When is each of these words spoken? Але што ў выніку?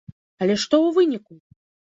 Але 0.45 0.55
што 0.63 0.75
ў 0.81 0.87
выніку? 0.97 1.33